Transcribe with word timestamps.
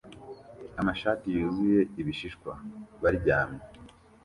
amashati 0.79 1.27
yuzuye 1.35 1.79
ibishishwa 2.01 2.51
baryamye 3.01 3.63